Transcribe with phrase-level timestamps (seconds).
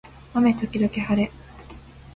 [0.33, 1.29] 雨時々はれ